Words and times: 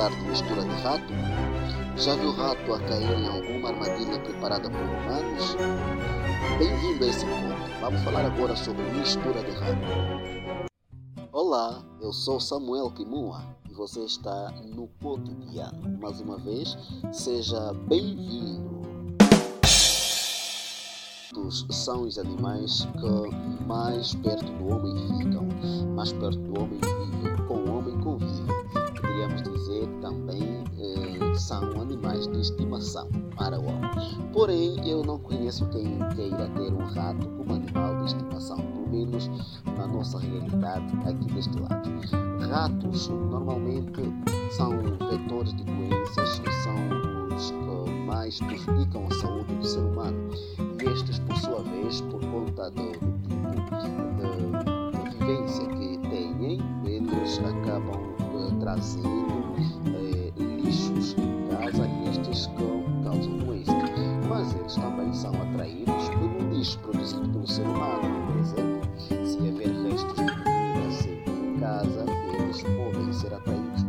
falar 0.00 0.16
de 0.16 0.28
mistura 0.28 0.62
de 0.62 0.82
rato? 0.82 1.12
Já 1.98 2.14
viu 2.16 2.32
rato 2.32 2.72
a 2.72 2.80
cair 2.80 3.18
em 3.18 3.28
alguma 3.28 3.68
armadilha 3.68 4.18
preparada 4.20 4.70
por 4.70 4.80
humanos? 4.80 5.56
Bem-vindo 6.58 7.04
a 7.04 7.08
esse 7.08 7.26
encontro. 7.26 7.80
Vamos 7.82 8.00
falar 8.00 8.24
agora 8.24 8.56
sobre 8.56 8.82
mistura 8.92 9.42
de 9.44 9.50
rato. 9.50 10.70
Olá, 11.32 11.84
eu 12.00 12.14
sou 12.14 12.40
Samuel 12.40 12.90
Kimua 12.92 13.42
e 13.68 13.74
você 13.74 14.00
está 14.00 14.50
no 14.74 14.88
cotidiano. 15.02 15.98
Mais 16.00 16.18
uma 16.18 16.38
vez, 16.38 16.78
seja 17.12 17.74
bem-vindo. 17.86 18.80
São 21.70 22.02
os 22.02 22.18
animais 22.18 22.88
que 22.98 23.64
mais 23.66 24.14
perto 24.14 24.50
do 24.50 24.68
homem 24.68 24.96
ficam, 25.18 25.46
mais 25.94 26.12
perto 26.12 26.38
do 26.38 26.60
homem 26.60 26.80
vivem, 26.80 27.46
com 27.46 27.54
o 27.54 27.76
homem 27.76 27.98
convivem. 28.00 28.59
Também 30.00 30.64
eh, 30.78 31.34
são 31.34 31.62
animais 31.80 32.26
de 32.28 32.40
estimação 32.40 33.08
para 33.36 33.58
o 33.58 33.66
homem. 33.66 33.90
Porém, 34.32 34.88
eu 34.88 35.02
não 35.04 35.18
conheço 35.18 35.66
quem 35.68 35.98
queira 36.14 36.48
ter 36.50 36.72
um 36.72 36.84
rato 36.84 37.26
como 37.28 37.54
animal 37.54 37.96
de 37.98 38.06
estimação, 38.06 38.56
pelo 38.56 38.88
menos 38.88 39.30
na 39.76 39.86
nossa 39.86 40.18
realidade 40.18 40.92
aqui 41.06 41.34
deste 41.34 41.58
lado. 41.58 41.88
Ratos 42.50 43.08
normalmente 43.08 44.02
são 44.50 44.70
vetores 45.10 45.54
de 45.54 45.64
doenças, 45.64 46.40
são 46.64 47.36
os 47.36 47.50
que 47.50 47.90
mais 48.06 48.38
prejudicam 48.40 49.06
a 49.10 49.14
saúde 49.14 49.54
do 49.54 49.66
ser 49.66 49.80
humano 49.80 50.30
estes, 50.82 51.18
por 51.20 51.36
sua 51.36 51.62
vez, 51.62 52.00
por 52.02 52.20
conta 52.20 52.70
do, 52.70 52.92
tipo 52.92 53.10
de, 54.16 55.10
vivência 55.18 55.66
que 55.66 55.98
têm, 56.08 56.58
eles 56.84 57.38
acabam 57.38 58.00
uh, 58.34 58.58
trazendo 58.60 59.49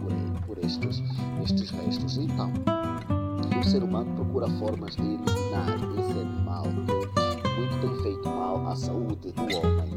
por, 0.00 0.46
por 0.46 0.58
estes, 0.64 1.02
estes 1.42 1.70
restos. 1.70 2.16
Então, 2.18 2.52
o 3.60 3.64
ser 3.64 3.82
humano 3.82 4.14
procura 4.14 4.48
formas 4.58 4.94
de 4.96 5.02
eliminar 5.02 5.74
esse 5.98 6.18
animal 6.18 6.64
que 6.64 7.48
muito 7.58 7.80
tem 7.80 8.02
feito 8.02 8.28
mal 8.28 8.66
à 8.66 8.76
saúde 8.76 9.32
do 9.32 9.42
homem. 9.42 9.96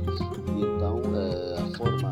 E 0.58 0.62
então 0.64 1.02
eh, 1.16 1.62
a 1.62 1.78
forma 1.78 2.12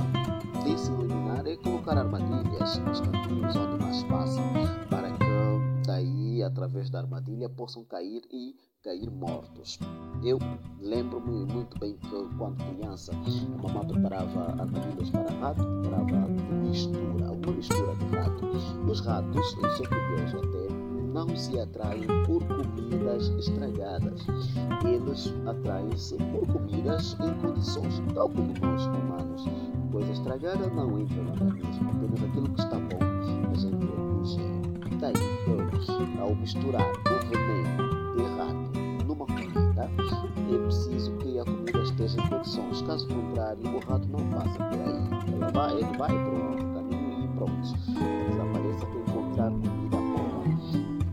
de 0.64 0.80
se 0.80 0.92
eliminar 0.92 1.48
é 1.48 1.56
colocar 1.58 1.98
armadilhas 1.98 2.78
nos 2.80 3.02
caminhos 3.02 3.56
onde 3.56 3.84
mais 3.84 4.04
passam, 4.04 4.44
para 4.90 5.12
que 5.12 5.86
daí, 5.86 6.44
através 6.44 6.90
da 6.90 7.00
armadilha, 7.00 7.50
possam 7.50 7.84
cair 7.86 8.22
e 8.32 8.56
cair 8.84 9.10
mortos. 9.10 9.80
Eu 10.24 10.38
lembro-me 10.80 11.46
muito 11.52 11.80
bem 11.80 11.98
que 11.98 12.36
quando 12.38 12.58
criança 12.64 13.12
a 13.14 13.62
mamãe 13.62 13.88
preparava 13.88 14.62
armadilhas 14.62 15.10
para 15.10 15.32
rato, 15.40 15.64
preparava 15.82 16.28
mistura, 16.68 17.00
uma 17.00 17.27
mistura 17.58 17.96
de 17.96 18.16
rato. 18.16 18.46
Os 18.90 19.00
ratos, 19.02 19.58
isso 19.58 19.84
é 19.84 19.88
curioso 19.88 20.38
até, 20.38 20.68
não 21.14 21.36
se 21.36 21.60
atraem 21.60 22.06
por 22.26 22.44
comidas 22.44 23.30
estragadas. 23.40 24.26
Eles 24.86 25.34
atraem-se 25.48 26.16
por 26.16 26.48
comidas 26.48 27.18
em 27.20 27.34
condições, 27.42 28.02
tal 28.14 28.30
como 28.30 28.54
nós 28.62 28.86
humanos. 28.86 29.46
Coisa 29.92 30.12
estragada 30.12 30.68
não 30.68 31.00
entra 31.00 31.24
no 31.24 31.32
organismo, 31.32 31.90
apenas 31.90 32.24
aquilo 32.24 32.50
que 32.50 32.62
está 32.62 32.78
bom 32.78 33.18
a 33.50 33.56
gente 33.56 33.86
ingere. 34.22 34.68
Daí 35.00 35.14
que, 35.14 36.20
ao 36.20 36.36
misturar 36.36 36.92
o 36.92 37.20
veneno 37.30 38.16
de 38.16 38.24
rato 38.38 39.06
numa 39.08 39.26
comida, 39.26 39.90
é 40.54 40.58
preciso 40.58 41.12
que 41.18 41.40
a 41.40 41.46
comida 41.46 41.80
esteja 41.80 42.22
em 42.22 42.30
condições. 42.30 42.82
Caso 42.84 43.08
contrário, 43.08 43.76
o 43.76 43.80
rato 43.80 44.08
não 44.10 44.30
passa 44.30 44.58
por 44.58 44.80
aí. 44.80 45.34
Ela 45.34 45.52
vai, 45.52 45.74
ele 45.74 45.98
vai 45.98 46.10
para 46.10 46.64
o 46.64 46.67
outro 47.48 47.56
caminho 47.56 47.62
e 47.64 47.78
pronto. 47.78 48.30
Desapareça 48.30 48.86
para 48.86 49.00
encontrar 49.00 49.50
comida 49.52 49.98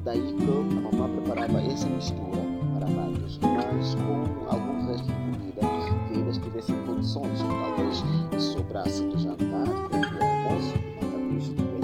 Daí 0.04 0.20
que 0.20 0.44
a 0.44 0.92
mamãe 0.92 1.20
preparava 1.22 1.62
essa 1.62 1.88
mistura 1.88 2.42
para 2.74 2.86
vários, 2.86 3.38
mas 3.40 3.94
com 3.94 4.54
algum 4.54 4.86
resto 4.86 5.06
de 5.06 5.12
comida 5.12 5.60
que 6.08 6.14
ainda 6.14 6.30
estivesse 6.30 6.72
em 6.72 6.86
condições, 6.86 7.42
que 7.42 7.48
talvez 7.48 8.04
sobrasse 8.42 9.02
do 9.04 9.18
jantar, 9.18 9.64
do 9.64 10.24
almoço, 10.24 10.74
mas 11.00 11.42
isso 11.42 11.54
também 11.54 11.80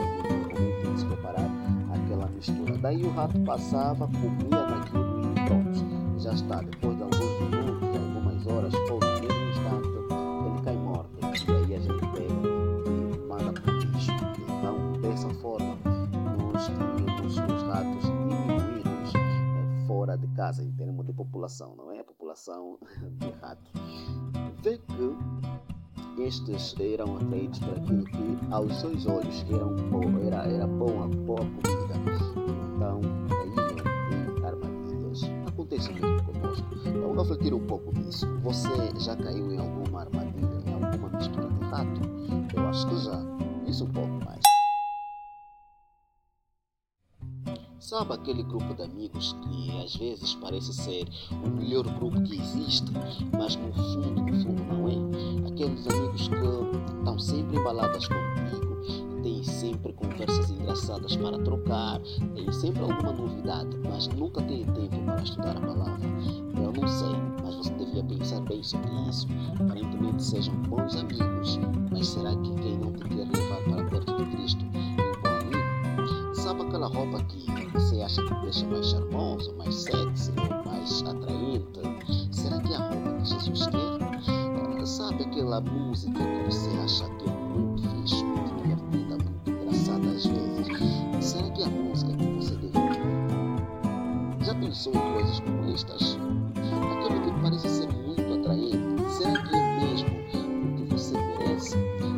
tem 0.82 0.94
que 0.94 1.04
preparar 1.06 1.50
aquela 1.94 2.26
mistura. 2.26 2.76
Daí 2.76 3.02
o 3.02 3.10
rato 3.12 3.40
passava, 3.40 4.06
comia 4.06 4.66
naquilo 4.66 5.32
e 5.32 5.40
pronto, 5.46 6.20
já 6.20 6.32
está. 6.32 6.60
Depois 6.60 6.96
de 6.98 7.02
fora 20.10 20.18
de 20.18 20.26
casa 20.28 20.62
em 20.64 20.72
termos 20.72 21.06
de 21.06 21.12
população, 21.12 21.74
não 21.76 21.92
é? 21.92 22.00
A 22.00 22.04
população 22.04 22.78
de 23.18 23.30
ratos. 23.40 23.72
Vê 24.62 24.78
que 24.78 26.22
estes 26.22 26.74
eram 26.80 27.16
atraídos 27.16 27.58
por 27.60 27.76
aquilo 27.78 28.04
que 28.04 28.38
aos 28.50 28.74
seus 28.80 29.06
olhos 29.06 29.44
eram, 29.48 29.76
era, 30.26 30.48
era 30.48 30.66
boa, 30.66 31.06
boa 31.06 31.38
comida. 31.38 31.94
Então, 32.74 33.00
caíam 33.28 34.40
em 34.40 34.44
armadilhas. 34.44 35.22
Acontece 35.46 35.90
muito 35.92 36.24
conosco. 36.24 36.66
Vamos 36.84 37.28
refletir 37.28 37.54
um 37.54 37.66
pouco 37.66 37.92
nisso. 37.92 38.26
Você 38.38 38.68
já 38.98 39.14
caiu 39.16 39.52
em 39.52 39.58
alguma 39.58 40.00
armadilha, 40.00 40.62
em 40.66 40.84
alguma 40.84 41.08
mistura 41.10 41.48
de 41.48 41.64
rato? 41.66 42.00
Eu 42.56 42.68
acho 42.68 42.88
que 42.88 42.96
já. 42.98 43.20
Isso 43.66 43.84
um 43.84 43.90
pouco 43.90 44.24
mais. 44.24 44.49
Sabe 47.80 48.12
aquele 48.12 48.42
grupo 48.42 48.74
de 48.74 48.82
amigos 48.82 49.34
que 49.42 49.70
às 49.82 49.96
vezes 49.96 50.34
parece 50.34 50.70
ser 50.74 51.08
o 51.42 51.48
melhor 51.48 51.84
grupo 51.98 52.20
que 52.22 52.38
existe, 52.38 52.92
mas 53.32 53.56
no 53.56 53.72
fundo, 53.72 54.22
no 54.22 54.40
fundo 54.42 54.62
não 54.64 54.86
é? 54.86 55.48
Aqueles 55.48 55.86
amigos 55.86 56.28
que 56.28 56.98
estão 56.98 57.18
sempre 57.18 57.56
embaladas 57.56 58.06
contigo, 58.06 59.22
têm 59.22 59.42
sempre 59.42 59.94
conversas 59.94 60.50
engraçadas 60.50 61.16
para 61.16 61.38
trocar, 61.38 62.00
têm 62.34 62.52
sempre 62.52 62.82
alguma 62.82 63.12
novidade, 63.12 63.74
mas 63.88 64.08
nunca 64.08 64.42
têm 64.42 64.66
tempo 64.66 65.02
para 65.06 65.22
estudar 65.22 65.56
a 65.56 65.60
palavra. 65.60 66.06
Eu 66.62 66.72
não 66.72 66.86
sei, 66.86 67.16
mas 67.42 67.56
você 67.56 67.72
devia 67.72 68.04
pensar 68.04 68.40
bem 68.42 68.62
sobre 68.62 68.90
isso. 69.08 69.26
Aparentemente 69.58 70.22
sejam 70.22 70.54
bons 70.68 70.96
amigos, 70.96 71.58
mas 71.90 72.08
será 72.08 72.36
que 72.36 72.54
quem 72.56 72.76
não 72.76 72.92
te 72.92 73.04
quer 73.08 73.26
levar 73.26 73.64
para 73.64 73.79
acha 78.02 78.22
que 78.22 78.34
deixa 78.42 78.66
mais 78.66 78.86
charmoso, 78.86 79.54
mais 79.56 79.74
sexy, 79.74 80.32
mais 80.64 81.02
atraente? 81.02 81.80
Será 82.30 82.60
que 82.60 82.72
é 82.72 82.76
a 82.76 82.88
roupa 82.88 83.12
que 83.18 83.24
Jesus 83.24 83.66
quer? 83.66 84.86
Sabe 84.86 85.24
aquela 85.24 85.60
música 85.60 86.18
que 86.18 86.50
você 86.50 86.70
acha 86.82 87.04
que 87.16 87.28
é 87.28 87.32
muito 87.32 87.82
fixe, 87.82 88.24
muito 88.24 88.62
divertida, 88.62 89.16
muito 89.16 89.50
engraçada 89.50 90.08
às 90.08 90.26
vezes? 90.26 91.24
Será 91.24 91.50
que 91.50 91.62
é 91.62 91.66
a 91.66 91.68
música 91.68 92.12
que 92.16 92.24
você 92.24 92.56
deve 92.56 92.78
ouvir? 92.78 94.44
Já 94.44 94.54
pensou 94.54 94.94
em 94.94 95.12
coisas 95.12 95.40
como 95.40 95.70
estas? 95.74 96.18
Aquilo 96.92 97.20
que 97.20 97.42
parece 97.42 97.68
ser 97.68 97.92
muito 97.92 98.34
atraente, 98.34 99.10
será 99.10 99.42
que 99.42 99.54
é 99.54 99.80
mesmo 99.80 100.08
o 100.08 100.76
que 100.76 100.94
você 100.94 101.18
merece? 101.18 101.76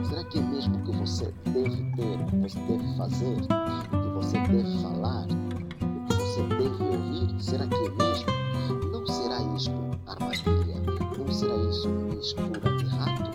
Será 0.09 0.25
que 0.25 0.39
é 0.39 0.43
mesmo 0.43 0.77
o 0.77 0.83
que 0.85 0.93
você 0.93 1.35
deve 1.47 1.83
ter, 1.97 2.21
o 2.21 2.27
que 2.27 2.37
você 2.37 2.59
deve 2.61 2.97
fazer? 2.97 4.03
você 4.23 4.39
deve 4.39 4.79
falar, 4.83 5.27
o 5.27 5.42
que 6.73 6.83
ouvir, 6.83 7.43
será 7.43 7.67
que 7.67 7.75
é 7.75 7.91
mesmo? 7.91 8.27
Não 8.91 9.07
será 9.07 9.43
isto 9.57 9.73
armadilha? 10.07 10.81
Não 11.19 11.33
será 11.33 11.57
isso 11.57 11.89
mistura 11.89 12.61
de 12.79 12.87
rato? 12.87 13.31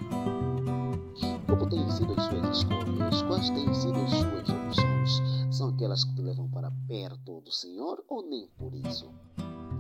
Como 1.48 1.70
têm 1.70 1.90
sido 1.92 2.14
as 2.14 2.26
suas 2.26 2.58
escolhas? 2.58 3.22
Quais 3.24 3.50
têm 3.50 3.74
sido 3.74 4.00
as 4.00 4.12
suas 4.12 4.50
opções? 4.50 5.56
São 5.56 5.70
aquelas 5.70 6.04
que 6.04 6.16
te 6.16 6.22
levam 6.22 6.50
para 6.50 6.72
perto 6.88 7.42
do 7.42 7.52
Senhor 7.52 8.04
ou 8.08 8.28
nem 8.28 8.48
por 8.58 8.74
isso? 8.74 9.10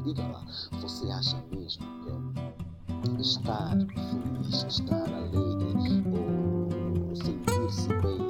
Diga 0.03 0.23
lá, 0.27 0.45
você 0.81 1.09
acha 1.11 1.37
mesmo 1.51 1.85
que 2.03 3.21
estar 3.21 3.77
feliz, 3.77 4.63
estar 4.63 5.09
alegre 5.13 6.03
ou 6.11 7.15
sentir-se 7.15 7.89
bem 8.01 8.26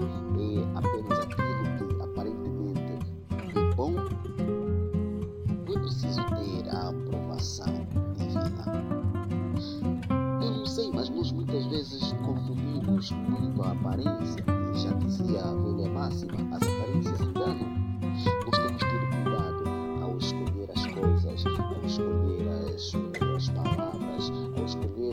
suas 22.77 23.49
palavras, 23.49 24.31
ao 24.55 24.65
escolher 24.65 25.06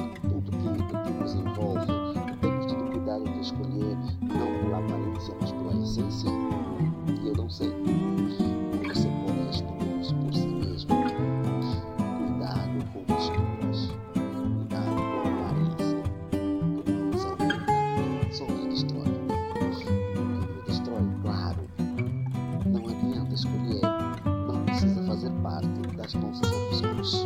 fazer 25.15 25.31
parte 25.43 25.69
das 25.97 26.15
nossas 26.15 26.53
opções. 26.53 27.23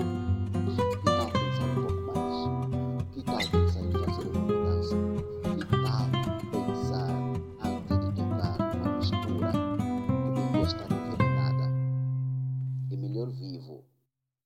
Que 0.52 1.04
tal 1.04 1.30
pensar 1.30 1.64
um 1.64 1.86
pouco 1.86 2.02
mais? 2.12 3.12
Que 3.12 3.22
tal 3.22 3.38
pensar 3.38 3.80
em 3.80 3.92
fazer 3.92 4.28
uma 4.28 4.40
mudança? 4.40 4.96
Que 5.58 5.66
tal 5.70 6.04
pensar 6.52 7.10
antes 7.64 7.98
de 7.98 8.12
tocar 8.12 8.56
uma 8.76 8.92
mistura 8.98 9.52
que 9.52 10.40
devia 10.42 10.62
estar 10.62 10.90
envenenada? 10.92 11.64
É 12.90 12.96
melhor 12.96 13.30
vivo 13.30 13.84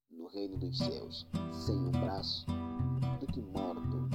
no 0.08 0.28
reino 0.28 0.56
dos 0.58 0.78
céus 0.78 1.26
sem 1.52 1.76
um 1.76 1.90
braço 1.90 2.46
do 3.18 3.26
que 3.26 3.40
morto 3.40 4.08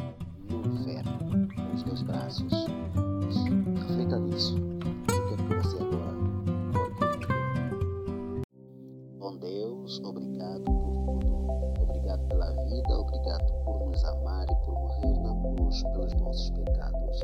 no 0.49 0.73
inferno 0.73 1.49
com 1.53 1.75
os 1.75 1.83
dois 1.83 2.01
braços. 2.03 2.53
Reflita 3.89 4.19
nisso. 4.19 4.66
Nossos 16.37 16.51
pecados. 16.51 17.19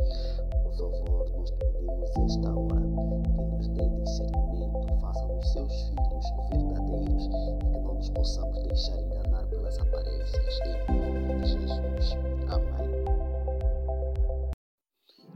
Por 0.63 0.73
favor, 0.73 1.29
nós 1.37 1.51
te 1.51 1.57
pedimos 1.57 2.09
esta 2.25 2.49
hora 2.49 2.81
que 2.81 3.41
nos 3.43 3.67
dê 3.69 3.89
discernimento, 4.01 4.99
faça-nos 5.01 5.53
seus 5.53 5.73
filhos 5.89 6.25
verdadeiros 6.49 7.25
e 7.25 7.29
que 7.29 7.79
não 7.79 7.93
nos 7.93 8.09
possamos 8.09 8.63
deixar 8.63 8.99
enganar 8.99 9.45
pelas 9.47 9.77
aparências. 9.77 10.59
Em 10.89 10.99
nome 10.99 11.41
de 11.41 11.47
Jesus. 11.47 12.17
Amém. 12.49 13.03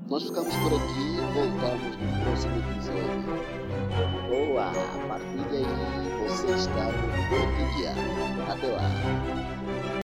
Nós 0.10 0.24
ficamos 0.24 0.56
por 0.56 0.74
aqui, 0.74 1.18
voltamos 1.36 1.98
no 1.98 2.24
próximo 2.24 2.58
episódio. 2.58 3.28
Boa, 4.30 4.72
partilha 5.08 5.60
aí, 5.60 6.28
você 6.28 6.48
está 6.56 6.86
no 6.86 7.08
cotidiano. 7.30 8.52
Até 8.52 8.68
lá. 8.72 10.07